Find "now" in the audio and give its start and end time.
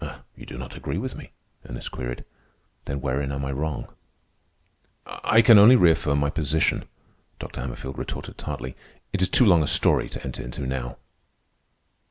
10.65-10.97